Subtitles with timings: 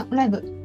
[0.00, 0.57] あ、ライブ。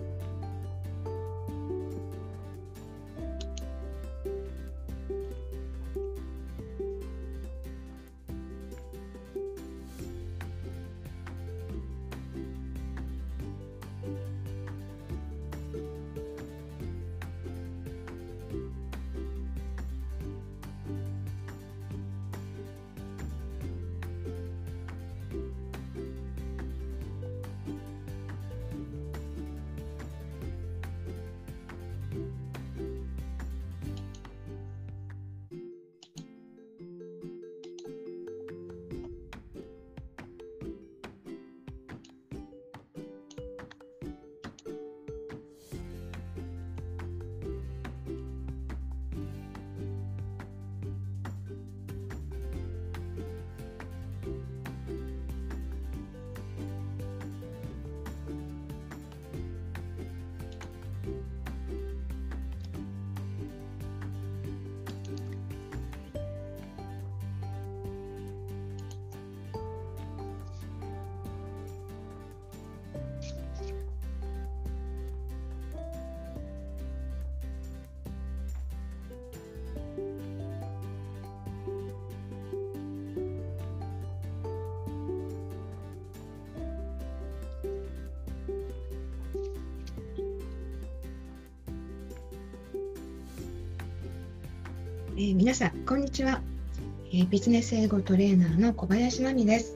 [95.16, 96.42] えー、皆さん、こんにちは、
[97.12, 99.76] えー、ビジネス英語トレーナーの小林真美です。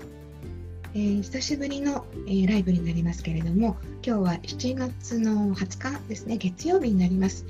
[0.95, 7.45] えー、久しぶりの、えライブになりますけれども、今日は7月の20日ですね、月曜日になります。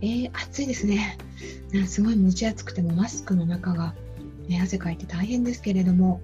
[0.00, 1.18] え暑いですね。
[1.86, 3.94] すごい蒸し暑くてもマスクの中が、
[4.48, 6.22] ね、汗かいて大変ですけれども、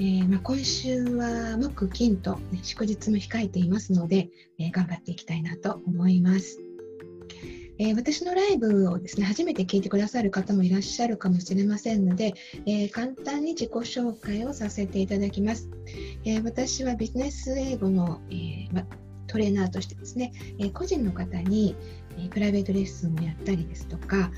[0.00, 6.65] え、まあ、今週は木金と、ね、祝日も控えていますので、え頑張っていきたいなと思います。
[7.78, 12.34] えー、私のライブをですね初めて聞いてくださる方もいらっしゃるかもしれませんので、
[12.66, 15.68] えー、簡単に自己紹介をさせていただきます。
[16.24, 18.86] えー、私はビジネス英語の、えま、
[19.26, 21.76] トレーナーとしてですね、え個人の方に、
[22.18, 24.30] えプライベートレッスンをやったりですとか、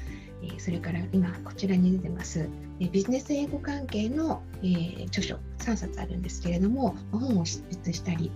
[0.42, 2.48] えそれから今こちらに出てます、
[2.80, 8.32] えビジネス英語関係の、え著書3冊あるんですけれども本を執筆したり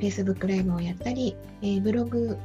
[0.00, 2.38] Facebook ライブをやったり、えブログ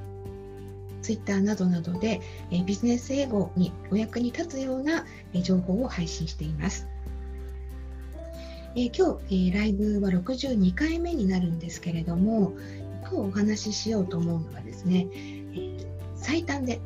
[1.05, 5.05] ツイッターなどなどで、えビジネス英語にお役に立つような、
[5.35, 6.87] え情報を配信しています。
[8.75, 12.53] え今日、えライブは62回目になるんですけれども、
[13.01, 15.77] 今日お話ししようと思うのはですね、え
[16.15, 16.81] 最短で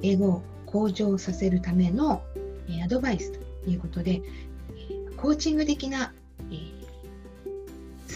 [0.00, 2.22] 英語を向上させるための、
[2.70, 4.22] えアドバイスということで、
[5.18, 6.14] コーチング的な、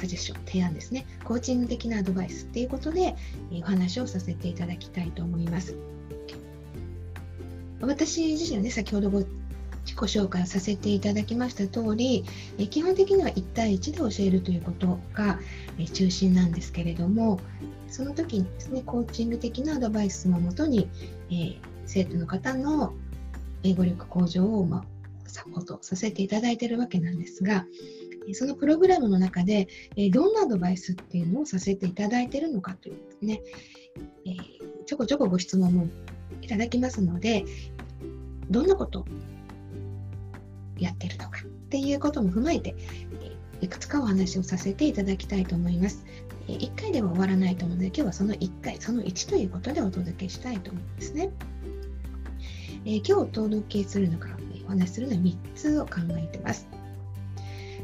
[0.01, 3.15] サジェッション、提案ですね、コーチング的なアドバイスっていうことで、
[3.53, 5.77] えお話をさせていただきたいと思います。
[7.83, 12.25] 私自身はね、先ほどご自己紹介させていただきました通り、
[12.59, 15.39] え基本的には1対1で教えるということが、
[15.79, 17.39] え中心なんですけれども、
[17.89, 20.89] その時にですね、コーチング的なアドバイスももとに、
[21.31, 22.95] え、生徒の方の
[23.65, 24.83] 英語力向上を、ま、
[25.27, 27.67] サポートさせていただいているわけなんですが、
[28.33, 33.43] そのプログラムの中で、えどんなアドバイスっていうのをさせていただいているのかというですね、
[34.27, 35.89] えー、ちょこちょこご質問も
[36.43, 37.45] いただきますので、
[38.51, 39.07] どんなことを
[40.79, 42.75] やってるのかっていうことも踏まえて、
[43.61, 46.05] いくつかお話をさせていただきたいと思います。
[46.49, 51.31] 1回では終わらないと思うので、今日はその1回、その1ということでお届けしたいと思うんですね。
[52.85, 54.29] えー、今日お届けするのか、
[54.67, 56.80] お話しするのは3つを考えてます。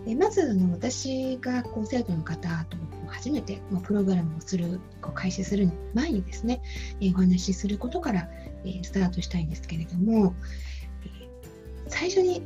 [0.07, 2.77] でまずあの私がこう生徒の方と
[3.09, 6.63] 初めてプログラムをするこう開始する前にですね、
[7.01, 8.29] えお話しすることから、
[8.65, 10.35] えスタートしたいんですけれども、
[11.05, 11.29] え
[11.89, 12.41] 最初に、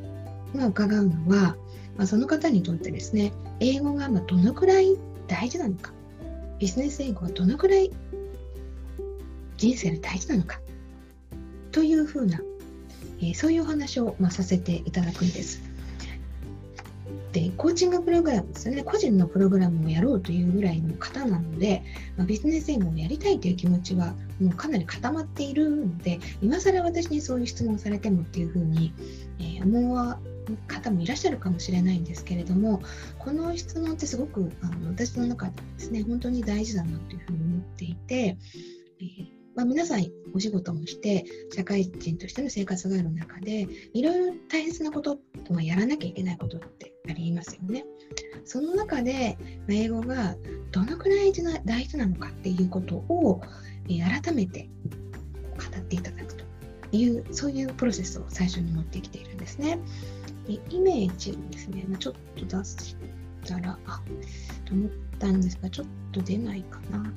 [0.54, 1.56] ま伺うのは、
[1.96, 4.96] ま、その方にとってですね英語がまどのくらい
[5.28, 5.92] 大事なのか
[6.58, 7.90] ビジネス英語はどのくらい
[9.58, 10.60] 人生で大事なのか
[11.72, 12.40] というふうな、
[13.22, 15.69] えそういうお話を、まさせていただくんです。
[17.32, 18.82] でコーチングプログラムですよね。
[18.82, 21.84] 個人のプログラムをやろうというぐらいの方なので、
[22.16, 28.92] まあ、ビジネス英語をやりたいという気持ちはもうかなり固まっているので今更私にそういう質問されてもっていうふうに、
[29.38, 30.18] えー、思う
[30.66, 32.82] 方もいらっしゃるかもしれないんですけれども
[33.18, 38.36] この質問ってすごくあの私の中でですね本当に大事だなというふうに思っていて、
[39.00, 45.18] えーまあ、皆さんお仕事もして社会人としての生活がある中でいろいろ大切なこと、
[45.50, 47.84] まあ、やらなきゃいけないことってありますよね。
[48.44, 49.36] その中で、
[49.68, 50.36] 英語が
[50.72, 51.32] どのくらい
[51.64, 53.42] 大事なのかっていうことを、
[53.88, 54.68] え、改めて
[55.56, 56.44] 語っていただくと
[56.92, 59.78] いうそういうプロセスを最初に持ってきているんですね。
[60.46, 62.96] でイメージですね、ま、ちょっと出し
[63.44, 64.02] たらあ
[64.64, 67.12] と思ったんですがちょっと出ないかな。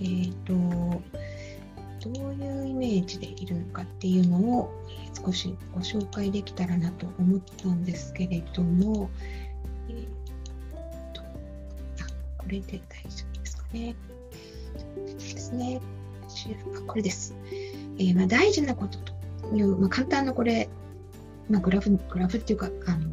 [0.00, 1.02] えっ、ー、と
[2.12, 4.84] どういうイメージでいるのかっていうのを
[5.24, 9.10] 少しご紹介できたらなと思ったんですけれども、
[9.88, 11.24] えー、とあ
[12.38, 13.96] これで大丈夫ですかね。
[15.06, 15.80] ですね。
[16.76, 17.34] あこれです。
[17.98, 20.68] えー、まあ、大事なことという、まあ、簡単なこれ、
[21.48, 23.10] まあ、グラフグラフっていうかあの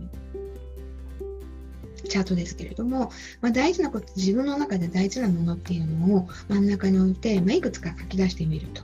[2.13, 3.11] チャートですけれども、
[3.41, 8.83] まあ、大事なこと、自分の中で大事なものっていうのを真ん中に置いて、まあ、いくつか書き出してみると。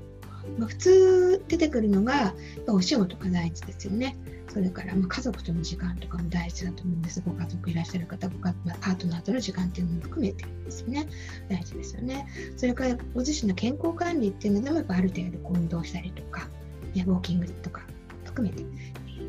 [0.58, 2.34] まあ、普通出てくるのが、
[2.68, 4.18] お仕事が大事ですよね。
[4.52, 7.22] それからま家族との時間とかも大事だと思うんです。
[7.22, 11.08] ご家族いらっしゃる方、ご家パートナーとの時間っていうのも含めてですね。
[11.50, 12.26] 大事ですよね。
[12.58, 16.50] それからご自身の健康管理っていうのでもやっぱある程度運動したりとか、
[16.96, 17.84] ウォーキングとか
[18.26, 18.66] 含めて、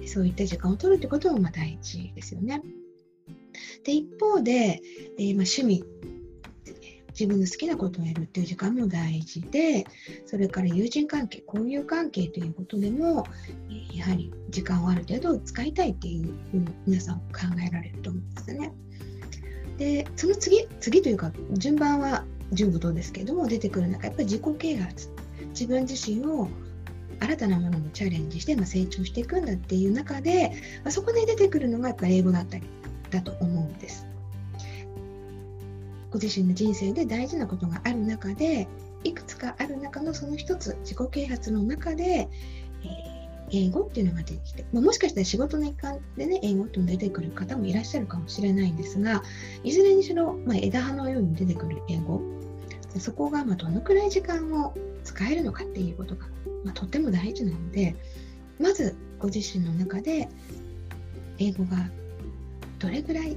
[0.08, 2.62] そういった時間を取るってこともま大事ですよね。
[3.84, 4.82] で一方で、
[5.18, 5.84] えー、まあ、趣味
[7.10, 9.86] 自分の好きなことをやるっていう時間も大事で
[10.26, 13.26] それから友人関係交友関係ということでも、
[13.92, 18.72] やはり時間をある程度使いたいっていうふうに皆さん考えられると思うんですね。
[19.76, 25.10] でその次次というか順番は順部ですけれども出てくる中やっぱり自己啓発
[25.50, 26.48] 自分自身を
[27.20, 30.50] 新たなものにチャレンジして、まあ、成長していくんだっていう中で、
[30.82, 32.64] まあ、そこで出てくるのがやっぱ英語だったり
[33.10, 34.06] だと思うんです。
[36.10, 38.68] ご自身の人生で大事なことがある中で
[39.04, 49.22] いくつかある中のその一つ自己啓発の中で、えー、英語っていうのが出てきて、まあ、もしかしたら仕事の一環でね英語っていうのが出てくる方もいらっしゃるかもしれないんですが
[49.62, 52.20] いずれにしろ、まあ、枝葉のように出てくる英語
[52.98, 54.74] そこがまどのくらい時間を
[55.04, 56.26] 使えるのかっていうことが、
[56.64, 57.94] まあ、とっても大事なので
[58.58, 60.28] まずご自身の中で
[61.38, 61.88] 英語が
[62.80, 63.36] どれぐらい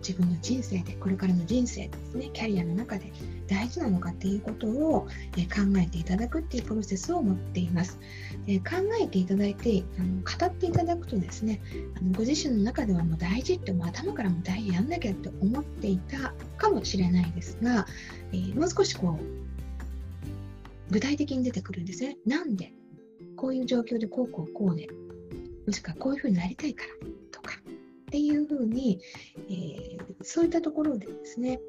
[0.00, 3.12] 自分の人生でこれからの人生ですねキャリアの中で
[3.46, 7.98] 大事なのかっていうことを、え考えていただくっていうプロセスを持っています。
[8.46, 11.60] で考えていただいてあの語っていただくとですね
[11.96, 17.86] あのご自身の中ではもう大事ってもう頭からも大事やんなきゃって思っていたかもしれないですが、
[18.32, 22.16] え、もう少しこう具体的に出てくるんですね。
[22.24, 22.72] なんで
[23.36, 24.88] こういう状況でこうこうこうで
[25.66, 27.19] もしくはこういうふうになりたいから
[28.10, 29.00] っていうふうに、
[29.48, 31.60] えー、そういったところでですね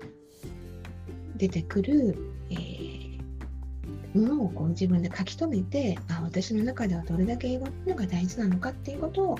[1.37, 2.17] 出てくる、
[2.49, 9.39] えー、ものをこう自分で書き留めてあ私の中ではどれだけ英語っていうのが大事なのかっていうことを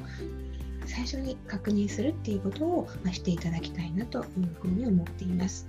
[0.85, 4.25] 最初に確認するっていうことを、ま、していただきたいなという
[4.61, 5.67] ふうに思っています。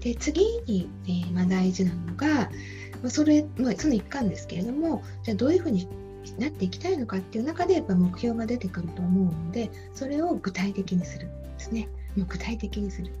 [0.00, 2.48] で次に、えーまあ、大事なのが、ま
[3.04, 5.86] あ、それ、まあ、その一環ですけれどもじゃあどういうふうに
[6.38, 11.28] なっていきたいのかっていう中でやっぱ目標が出てくると思うのでそれを具体的にする
[11.58, 11.88] ですね。
[12.16, 13.12] もう具体的にする。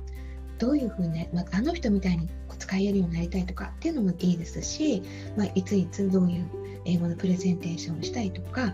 [0.58, 5.02] どういうふうに、まあ、あの人みたいに使えるようになりたいとかっていうのもいいですし、
[5.36, 6.46] まあ、いついつどういう
[6.86, 8.72] 英語のプレゼンテーションをしたいとか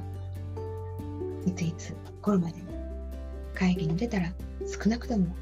[1.47, 2.69] いついつ頃までに
[3.55, 4.33] 会議に出たら
[4.67, 5.35] 少なくとも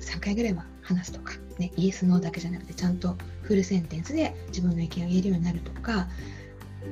[0.00, 6.08] 3回ぐらいは話すとか、ね、イエス・ノーだけじゃなくてちゃんとフルセンテンスで自分の意見を言えるようになるとか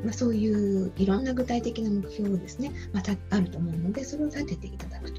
[0.05, 5.13] まあ、そういういろんな具体的な目標をですね、またあると思うので、それを立てていただく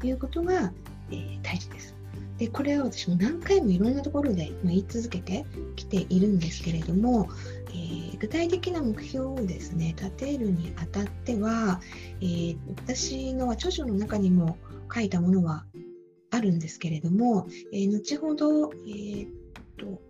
[0.00, 0.72] ということが、
[1.10, 1.94] えー、大事です。
[2.38, 5.44] でこれは私も何回もいろんなところで言い続けて
[5.76, 7.28] きているんですけれども、
[7.68, 11.80] えー、具体的な目標をですね立てるにあたっては、
[12.20, 14.58] えー、私の著書の中にも
[14.92, 15.64] 書いたものは
[16.30, 19.30] あるんですけれども、えー、後ほど、えー、っ
[19.78, 20.02] と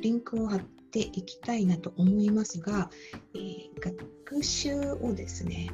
[0.00, 2.90] リンクを貼っていきたいなと思いますが、
[3.34, 3.96] えー、
[4.28, 5.70] 学習をですね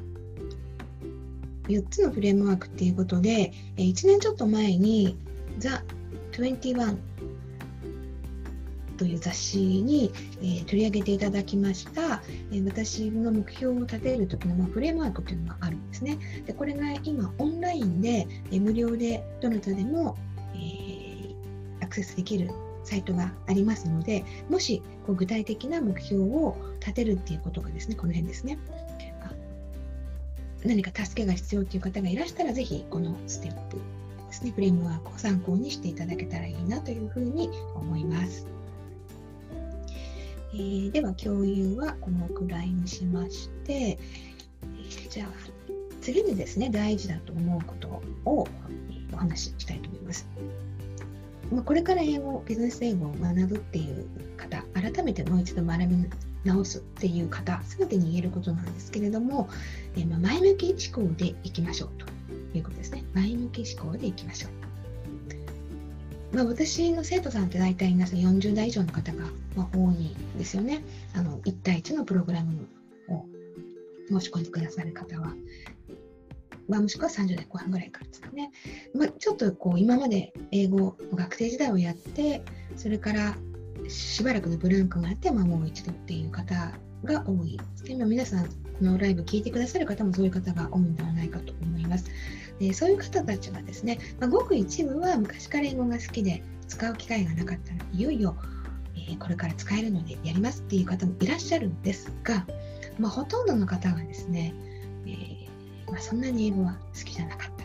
[1.69, 5.17] 4つのフレームワークっていうことで、えー、1年ちょっと前に
[5.59, 5.69] The
[6.33, 6.97] 21
[8.97, 16.19] という雑誌に、えー、取り上げていただきました、えー、私の目標を立てる時の、まあ、フレームワークというのがあるんですね。
[16.47, 20.17] でこれが今オンラインで、えー、無料でどなたでも、
[20.55, 22.51] えー、アクセスできる
[22.87, 28.59] サイトがありますので、もしこう具体的な目標を立てるっていうことがですね、この辺ですね。
[30.65, 38.47] 何か助けが必要という方がいらしたら、ぜひこのステップですね、フレームワークを参考にしていただけたらいいなというふうに思います。
[40.55, 45.29] えー、では、共有はこのくらいにしまして、えー、じゃあ、
[46.01, 48.47] 次にですね、大事だと思うことを
[49.13, 50.27] お話ししたいと思います。
[51.53, 55.97] まあ、これから英語、ビジネス英語を学ぶっていう方、改めてもう一度学び
[56.45, 59.49] 直すっていう方、すべてに言えることなんですけれども、
[59.97, 62.07] えー、まあ前向き思考でいきましょうと
[62.57, 63.05] いうことですね。
[63.15, 66.37] 前向き思考でいきましょう。
[66.37, 69.25] まあ、私の生徒さんって大体皆さん40代以上の方が、
[69.55, 70.83] ま多いんですよね。
[71.15, 72.67] あの1対1のプログラム
[73.09, 73.25] を
[74.09, 75.35] 申し込んでくださる方は。
[76.69, 78.51] まあ、もしくは30代後半ぐらいからですかね。
[78.95, 82.43] まあ、ちょっとこう今まで英語学生時代をやって
[82.77, 83.37] それから
[83.89, 86.73] しばらくのブランクがあって、まあ、もう一度っていう方
[87.05, 92.11] が多いで、まあ、皆さんこのライブ聞いてくださる方もそういう方が多いんではないかと思います。
[92.59, 98.37] でそういう方たちはですね、まあ、ごく一部は昔から英語が好きで使う機会がなかったらいよいよ、
[98.97, 102.47] え、これから使えるのでやりますっていう方もいらっしゃるんですが、
[102.99, 104.55] まあ、ほとんどの方がですね、
[105.07, 105.36] えー、
[105.89, 107.65] まあ、そんなに英語は好きじゃなかった。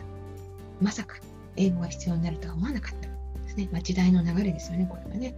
[0.80, 1.16] まさか
[1.56, 3.68] 英語が必要になるとは思わなかったですね。
[3.72, 5.34] まあ、時代の流れですよね、これはね。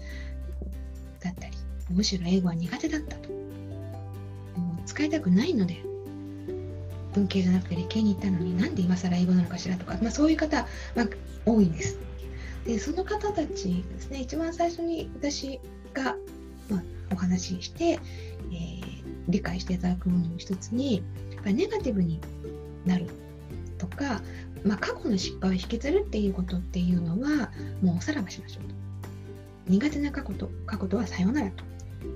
[1.22, 1.56] だったり、
[1.90, 3.30] むしろ英語は苦手だったと。
[3.30, 3.36] も
[4.78, 5.82] う使いたくないので、
[7.14, 11.06] 文系じゃなくて理系に行ったのになんで今更英語なのかしらとか、まあ、そういう方、まあ、
[11.46, 11.98] 多いんです。
[12.66, 15.60] でその方たちですね一番最初に私
[15.92, 16.16] が、
[16.70, 18.00] まあ、お話しして、えー、
[19.28, 21.02] 理解していただくものの一つに
[21.34, 22.20] やっぱりネガティブに
[22.86, 23.06] なる
[23.78, 24.22] とか、
[24.64, 28.74] まあ、過去の失敗を引きずるっていうことっていうのはもうおさらばしましょうと
[29.66, 31.64] 苦手な過去と過去とはさようならと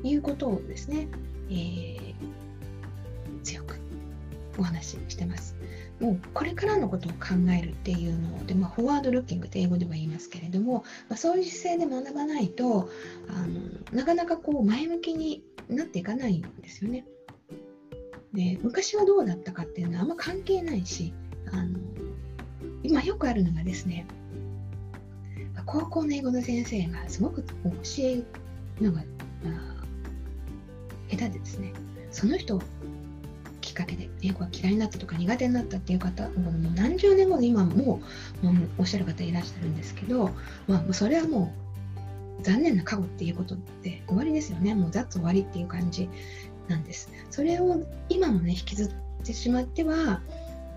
[0.03, 1.09] いうことをですね、
[1.51, 2.15] えー、
[3.43, 3.79] 強く
[4.59, 5.57] お話ししてます。
[6.01, 12.89] もうこれからのことを考えるっていうので、まあ、フォワードルッキングって英語では言いますけれども、まあ、そういう姿勢で学ばないと
[13.29, 13.61] あの
[13.93, 17.05] なかなかこう前向きになっていかないんですよね。
[18.39, 21.13] で昔はどうだったかっていうのはあんま関係ないし
[21.51, 21.77] あの
[22.85, 24.07] 今よくあるのがですね
[25.67, 27.53] 高校の英語の先生がすごく教
[27.99, 28.25] える
[28.81, 29.03] のが、
[31.11, 31.73] 下手でですね
[32.13, 32.63] その人
[33.61, 38.01] きっかけで英語が嫌いになったとか苦手になったっていう方もう何十年後の今もも
[38.53, 40.31] うおっしゃる方いらっしゃるんですけど、
[40.69, 41.53] まあ、それはも
[42.41, 44.75] う残念な過去っていうことって終わりですよね。
[44.75, 46.09] もうざっと終わりっていう感じ。
[46.69, 47.11] なんです。
[47.31, 50.21] それを今もね引きずってしまっては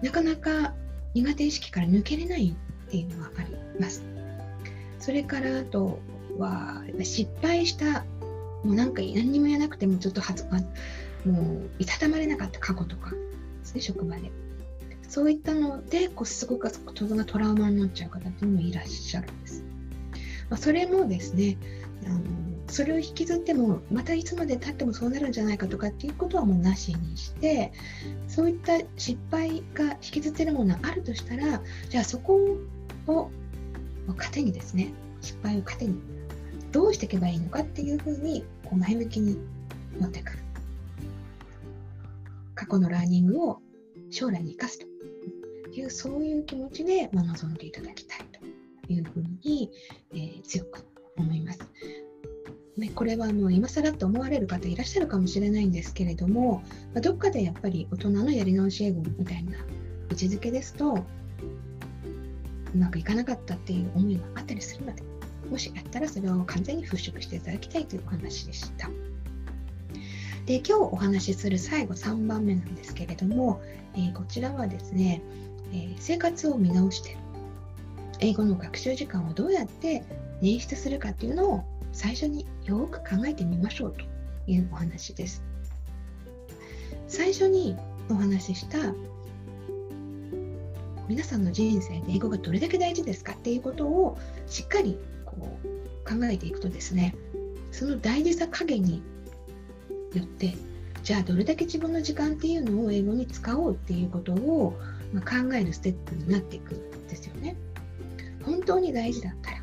[0.01, 0.73] なかなか
[1.13, 2.55] 苦手意識から抜けれない
[2.87, 4.03] っていうのはあります。
[4.99, 5.99] それからあと
[6.37, 8.05] は失敗した
[8.63, 10.49] もうなんか何にもやらなくてもちょっと恥ず
[11.25, 13.17] もういたたまれなかった過去とかで
[13.63, 14.31] すね職場で。
[15.11, 19.61] そういったのでこうすごくとがトラウマになっちゃう方もいらっしゃるんです、
[20.49, 21.57] まあ、それもですね
[22.05, 22.21] あの
[22.71, 27.73] それを引きずってもまたいつまでたってもそうなるんじゃないかとかっていうことはもうなしにして
[28.27, 32.39] そういった失敗が引きずってるものがあるとしたらじゃあそこ
[33.07, 33.29] を
[34.17, 35.99] 糧にですね失敗を糧に
[36.71, 39.37] どうしていけばいいのかっていうふうにこう前向きに
[39.99, 40.39] 持ってくる
[42.55, 43.59] 過去のラーニングを
[44.09, 44.85] 将来に生かすと
[45.71, 48.19] いうそういう気持ちで、ま望んでいただきたい
[48.87, 49.71] というふうに、
[50.13, 50.85] えー、強く
[51.17, 51.59] 思います。
[52.77, 56.63] ね、これはもう今更と思われる方いらっしゃるかもしれないんですけれども、
[56.93, 59.57] まあ、どっかでやっぱり大人のやり直し英語みたいな
[60.09, 60.93] 位置づけですと
[62.73, 65.03] うまくいかなかったっていう思いがあったりするので、
[65.49, 68.89] もしあったらそれを完全に払拭していただきたいというお話でした。
[70.45, 73.61] で今日お話しする最後3番目なんですけれども、
[73.93, 75.21] えー、こちらはですね、
[75.71, 77.15] えー、生活を見直して
[78.19, 80.03] 英語の学習時間をどうやって
[80.41, 84.05] 捻出するかっていうのを最初によく考えてみましょうと
[84.47, 85.43] いうお話です。
[87.07, 87.75] 最初に
[88.09, 88.77] お話しした
[91.07, 94.17] 皆さんの人生で英語がどれだけ大事ですかっていうことを
[94.47, 97.13] しっかりこう考えていくとですね
[97.71, 99.03] その大事さ加減に
[100.13, 100.55] よって
[101.03, 104.73] じゃあどれだけ自分の時間っていうのを英語に使おうっていうことを、
[105.15, 107.55] 考えるステップになっていくんですよね。
[108.45, 109.60] 本当に大事だったら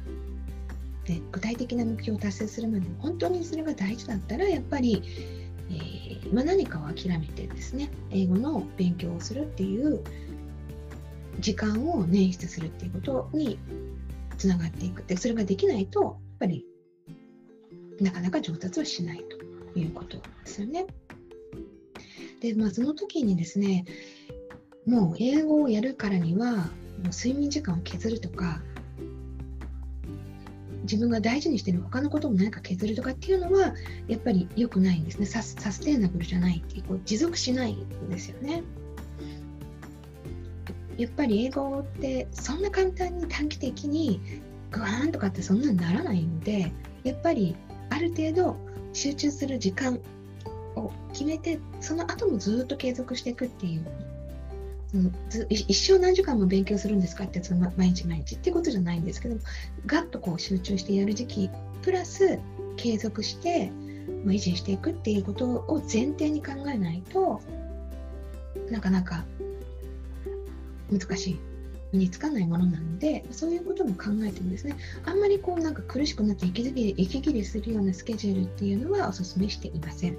[1.09, 5.03] で具体的な目標を達成するまでも本当にそれが大事だったらやっぱり、
[5.71, 10.05] えー、ま、何かを諦めてですね英語の勉強をするっていう
[11.41, 13.59] 時間を捻出するっていうことに
[14.37, 16.67] つながっていくでそれができないとやっぱり
[18.01, 19.25] なかなか上達はしない
[19.75, 20.87] ということですよね。
[22.41, 23.87] でまあその時にですね
[24.87, 26.61] もう英語をやるからにはも
[27.07, 28.63] う睡眠時間を削るとか
[30.91, 33.75] 自分が大事にしている他のことも何か削るとかっていうのは
[34.09, 38.63] やっぱり良くないんですねサステイナブルじゃないっていうこう持続しないんですよね。
[40.97, 44.21] やっぱり英語ってそんな簡単に短期的に
[44.73, 46.73] グワーンとかってそんなにならないんで
[47.05, 47.55] やっぱり
[47.91, 48.57] ある程度
[48.93, 50.01] 集中する時間
[50.75, 53.87] を決めてその後もずっと継続していくっていう
[55.29, 59.37] ず一生何時間も勉強するんですかってその毎日毎日ってことじゃないんですけど
[59.87, 61.51] ガッとこう集中してやる時期
[61.83, 62.39] プラス
[62.77, 63.71] 継続して
[64.25, 67.41] 維持していくっていうことを前提に考えないと
[68.71, 69.25] なかなか
[70.91, 71.41] 難しい
[71.93, 80.19] 身につかないものなのでそういうことも考えてもですねあんまりこうなんか苦しくなって息切れ息切れするようなスケジュールっていうのはお勧めしていません。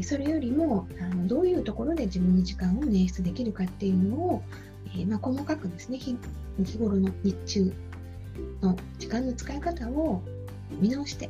[0.00, 4.42] それよりもあのどういうところで自分の時間を捻出できるかっていうのを、
[4.86, 6.16] えー、まあ、細かくですね日
[6.78, 7.72] 頃の日中
[8.62, 10.22] の時間の使い方を
[10.80, 11.28] 見直して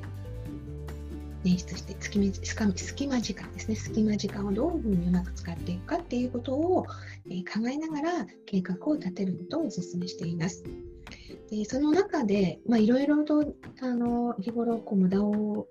[1.44, 2.32] 捻出して隙間
[2.76, 6.86] 隙間時間ですね隙間時間をどういうふうにうまく使っていくかっていうことを、
[7.28, 10.62] えー、考えながら計画を立てることをお勧めしています。
[11.50, 15.66] でその中でいろいろとあの日頃こう無駄を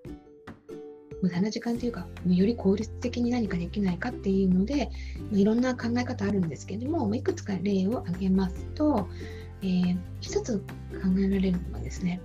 [1.22, 4.90] 無駄な時間というかより効率的に何かできないかっていうので
[5.32, 9.08] いろんな考え方あるんですけれどもいくつか例を挙げますと、
[9.62, 10.66] えー、一つ考
[11.20, 12.22] えられるのはですね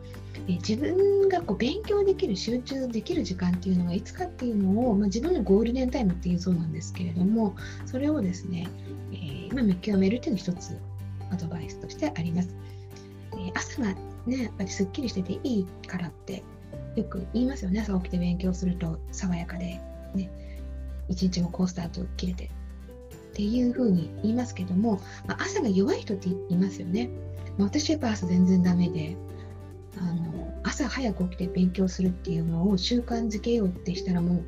[0.46, 7.56] 自分がこう勉強できる集中できる時間っていうのがいつかっていうのを、まあ、自分のゴールデンタイムっていうそうなんですけれども
[7.86, 8.68] それをですね、
[9.12, 10.78] えー、まあ、見極めるっていうのが一つ
[11.32, 12.54] アドバイスとしてあります、
[13.32, 13.94] え、朝が
[14.26, 16.42] ねやっぱりすっきりしてていいからって
[16.96, 17.80] よく言いますよね。
[17.80, 19.80] 朝起きて勉強すると爽やかで
[20.14, 20.30] ね。
[21.08, 22.44] 一日も好スタート切れて。
[22.44, 22.48] っ
[23.36, 27.10] ていうふうに言いますけども、まあ、朝が弱い人っていますよね、
[27.58, 29.14] まあ、私やっぱ朝全然ダメで
[29.98, 34.42] あの朝早く起きて勉強するっていうのを習慣づけようってしたらも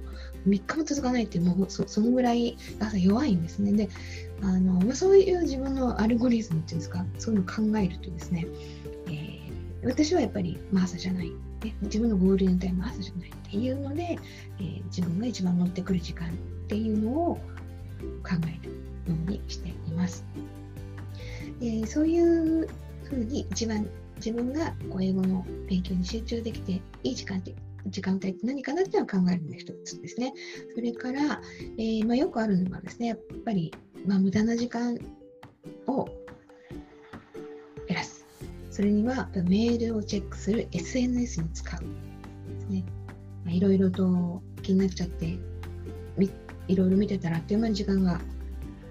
[0.47, 3.73] う3日も続かないってもうそそのぐらい朝弱いんですね。
[3.73, 3.91] で
[4.41, 7.05] あの、まあ、そういう自分のアルゴリズムっていうんですか？
[7.19, 8.47] そういうのを考えるとですね、
[9.09, 11.31] えー、私はやっぱり、まあ、朝じゃない。
[11.65, 14.19] ね、自分のゴールデンタイム朝じゃないっていうので、
[14.59, 16.33] えー、自分が一番乗ってくる時間っ
[16.69, 17.35] ていうのを
[18.23, 20.25] 考えるようにしています。
[21.61, 22.69] でそういう
[23.05, 27.55] ふうに一番自分がこう英語の勉強に集中できていい時間って
[27.87, 30.35] 時間帯って何かなっていうのを考えるのが一つですね。
[30.75, 31.41] それから、
[31.79, 33.73] えー、まあ、よくあるのがですね、やっぱり、
[34.07, 34.99] まあ、無駄な時間
[35.87, 36.05] を
[37.87, 38.18] 減らす。
[38.79, 42.85] それにはメールをチェックする SNS に使うですね。
[43.49, 45.37] いろいろと気になっちゃって
[46.69, 48.21] いろいろ見てたらあっという間に時間が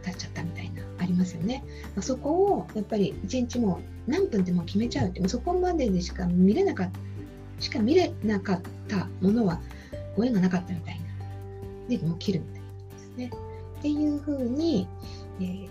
[0.03, 1.63] 経っちゃったみたいなありますよね。
[2.01, 9.61] そこをやっぱり一日も何分でも決めちゃうってそこまででしか見れなかったしか見れなかったものは
[10.17, 13.31] ご縁がなかったみたいなでもう切るみたいなですね
[13.79, 14.85] っていうふうに、
[15.39, 15.67] えー、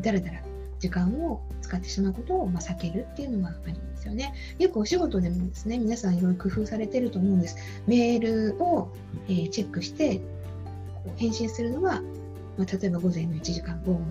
[0.00, 0.53] だらだら
[0.84, 4.34] 時間を使ってしまうことをま避けるっていうのがありますよね。
[4.58, 7.56] よくお仕事でもですね、皆さんいろいろ工夫されてると思うんです。
[7.86, 8.92] メールを、
[9.26, 10.20] え、チェックして
[11.16, 12.02] 返信するのは、
[12.58, 14.06] ま、例えば午前の1時間、午後の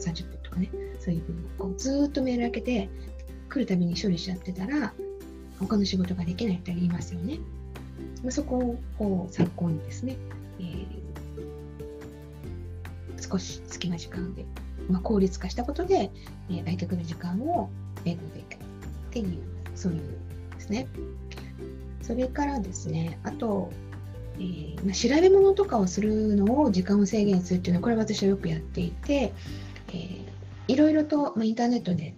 [0.00, 1.20] 30分とかね、そういう
[1.58, 2.88] ふうにずっとメール開けて
[3.50, 4.94] 来るたびに処理しちゃってたら
[5.58, 7.38] 他の仕事ができないって言いますよね。
[8.24, 10.16] ま、そこをこう参考にですね、
[10.58, 14.46] えー、少し隙間時間で、
[14.88, 16.10] まあ、効率化したことで、
[16.50, 17.70] えー、売却の時間を
[18.04, 18.58] 英語でいくっ
[19.10, 19.38] ていう
[19.74, 20.00] そういう
[20.54, 20.88] ですね。
[22.02, 23.70] それからですね、あと、
[24.36, 29.32] えーまあ、調べ物とかをするのを時間を制限するっていうのはこれは私はよくやっていて、
[29.88, 30.24] えー、
[30.68, 32.14] いろいろと、まあ、インターネットで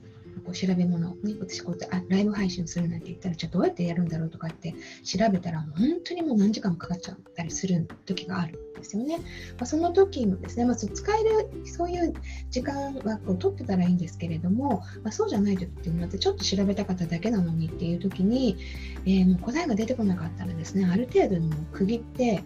[0.46, 9.18] こう調べ物、ね、私こうあライブ配信するなんて言ったらじゃあどうやってやるんだろうとかって調べたら本当にもう何時間もかかっちゃったりする時があるんですよね。
[9.18, 9.24] ま
[9.62, 12.14] あ、その時もですね、まあ、使えるそういう
[12.50, 18.56] 時間はこう取ってたらいいんですけれども、まあ、そうじゃない時っていうのはちょっと調べたかっただけなのにっていう時に、
[19.04, 22.42] えー、もう答えが出てこなかったらですねある程度の区切って、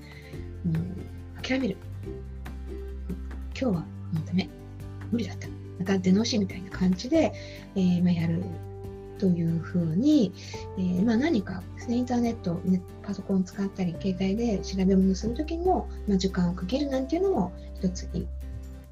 [0.65, 1.77] う、諦める。
[3.61, 3.87] 今日はも
[4.25, 4.49] うダメ
[5.13, 5.60] 無理だった。
[5.81, 7.33] また出直しみたいな感じで、
[7.75, 8.45] えー、まあ、やる
[9.19, 10.33] というふうに、
[10.79, 18.29] えー、まあ、何かですね、インターネット、ね、パソコンを使ったり、携帯で調べ物するときも、まあ、時間を区切るなんていうのも一つに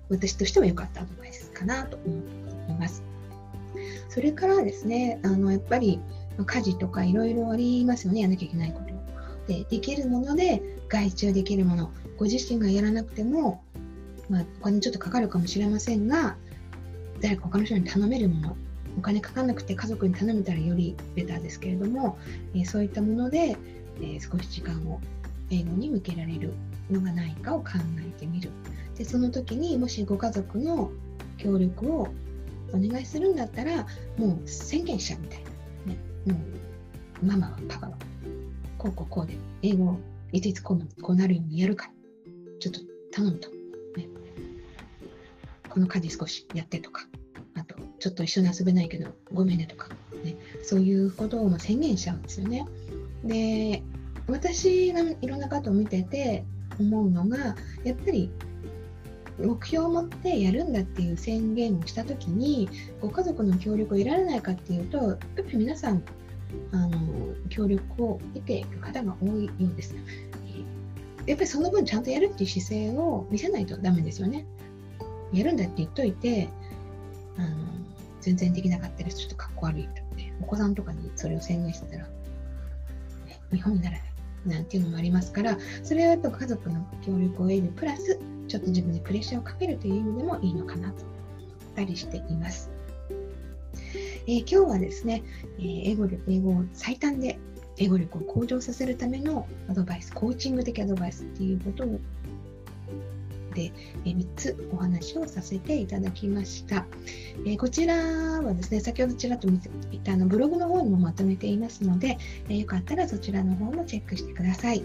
[0.09, 3.03] 私としては良かったアドバイスかなと思います。
[4.09, 6.01] それからですね、あのやっぱり
[6.45, 8.89] 家事とかいろいろありますよね、やらなきゃいけないこと。
[9.53, 13.63] で、できるもので外注できるもの、ご自身がやらなくても、
[14.29, 16.37] まあ、お金ちょっとかかるかもしれませんが、
[17.21, 18.57] 誰か他の人に頼めるもの
[18.97, 22.19] お金かかんなくて家族に頼めたらよりベターですけれども、
[22.55, 23.57] え、そういったもので、
[24.03, 25.01] え、少し時間を
[25.51, 26.53] 英語に向けられる
[26.91, 28.51] のがないかを考えてみる。
[28.97, 30.91] でその時にもしご家族の
[31.37, 32.09] 協力を
[32.73, 35.45] お願いするんだったらもう宣言しちゃうみたい
[35.87, 36.41] な、ね、も
[37.23, 37.93] うママはパパは。
[38.77, 39.97] こうこうこうで英語
[40.33, 41.93] いついつこうこうなるようにやるから。
[42.61, 42.81] ちょっと
[43.13, 43.49] 頼むと、
[45.79, 47.07] この家事少しやってとか
[47.55, 49.91] あとちょっと一緒に遊べないけどごめんねとか、
[50.25, 52.67] ね、そういうことを宣言しちゃうんですよね
[53.23, 53.85] で
[54.27, 56.45] 私がいろんな方を見てて
[56.81, 58.29] 思うのがやっぱり
[59.39, 62.69] 目標を持ってやるんだっていう宣言をした時に
[63.01, 66.03] ご家族の協力を得られないかっていうとやっぱり皆さん
[66.73, 66.99] あの
[67.51, 69.95] 協力を得ている方が多いようです。
[71.25, 74.47] やっぱりその分ちゃんとやるっていう姿勢を見せないとダメですよね。
[75.33, 76.49] やるんだって言っといて
[77.37, 77.49] あの
[78.21, 82.09] 全然できなかったりちょっとかっこ悪いと、ね、お子さんとかにそれを宣言してたら、
[83.53, 84.09] 日本にならない
[84.47, 91.19] なんていうのもありますからそれはやっぱ家族の協力を得るプラスちょっと自分にプレッシャーをかけるという意味でもいいのかなと
[91.79, 92.71] たりしています。
[94.27, 95.23] えー、今日はですね、
[95.59, 97.39] えー、英語力英語を最短で
[97.79, 102.01] 英語力を向上させるためのアドバイス、コーチング的アドバイスっていうことを
[103.55, 103.73] で、
[104.05, 106.87] え3つお話をさせていただきました。
[107.47, 114.83] えこちらはですね、先ほどちらっと見ていたあのブログの方にもまとめていますので、えよかったらそちらの方もチェックしてください。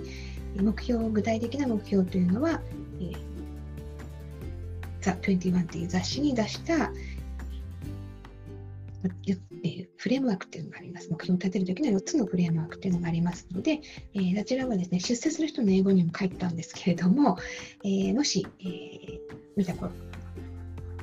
[0.56, 2.62] 目標、具体的な目標というのは、
[3.00, 3.16] えー、
[5.02, 6.92] The21 という雑誌に出した
[10.04, 11.10] フレームワークっていうのがあります。
[11.10, 13.80] 目標を立てるときの4つのフレームワークっていうのがありますので、
[14.14, 17.38] えー、こちらはですね、出世する人の英語にも書いたんですけれども、
[17.86, 19.20] えー、もし、えー、
[19.56, 19.88] 見たこ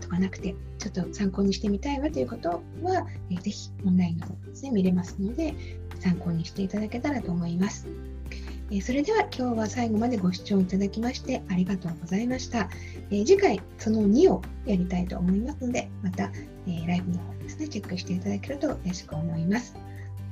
[0.03, 5.55] とがなくて、ちょっと参考にしてみたいわということは、えー、ぜひオンラインの方ですね、見れますので、
[6.01, 7.87] 参考にしていただけたらと思います。
[8.73, 12.69] えそれでは今日は最後までご視聴いただきましてありがとうございました。
[13.11, 16.31] え次回その2をやりたいと思いますので、また、
[16.69, 19.75] えライブの方ですね、チェックしていただけると嬉しく思います。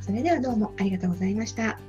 [0.00, 1.80] それではどうもありがとうございました。